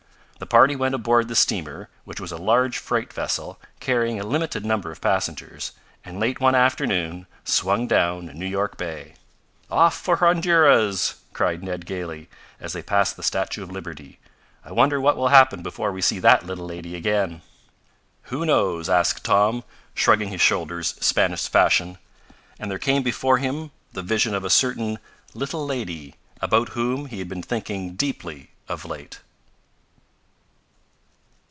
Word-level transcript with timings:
The 0.41 0.47
party 0.57 0.75
went 0.75 0.95
aboard 0.95 1.27
the 1.27 1.35
steamer, 1.35 1.87
which 2.03 2.19
was 2.19 2.31
a 2.31 2.37
large 2.37 2.79
freight 2.79 3.13
vessel, 3.13 3.59
carrying 3.79 4.19
a 4.19 4.25
limited 4.25 4.65
number 4.65 4.91
of 4.91 4.99
passengers, 4.99 5.71
and 6.03 6.19
late 6.19 6.39
one 6.39 6.55
afternoon 6.55 7.27
swung 7.45 7.85
down 7.85 8.25
New 8.33 8.47
York 8.47 8.75
Bay. 8.75 9.13
"Off 9.69 9.95
for 9.95 10.15
Honduras!" 10.15 11.21
cried 11.31 11.61
Ned 11.63 11.85
gaily, 11.85 12.27
as 12.59 12.73
they 12.73 12.81
passed 12.81 13.17
the 13.17 13.23
Statue 13.23 13.61
of 13.61 13.69
Liberty. 13.69 14.17
"I 14.65 14.71
wonder 14.71 14.99
what 14.99 15.15
will 15.15 15.27
happen 15.27 15.61
before 15.61 15.91
we 15.91 16.01
see 16.01 16.17
that 16.17 16.43
little 16.43 16.65
lady 16.65 16.95
again." 16.95 17.43
"Who 18.23 18.43
knows?" 18.43 18.89
asked 18.89 19.23
Tom, 19.23 19.63
shrugging 19.93 20.29
his 20.29 20.41
shoulders, 20.41 20.95
Spanish 20.99 21.47
fashion. 21.47 21.99
And 22.59 22.71
there 22.71 22.79
came 22.79 23.03
before 23.03 23.37
him 23.37 23.69
the 23.93 24.01
vision 24.01 24.33
of 24.33 24.43
a 24.43 24.49
certain 24.49 24.97
"little 25.35 25.67
lady," 25.67 26.15
about 26.41 26.69
whom 26.69 27.05
he 27.05 27.19
had 27.19 27.29
been 27.29 27.43
thinking 27.43 27.93
deeply 27.95 28.49
of 28.67 28.85
late. 28.85 29.19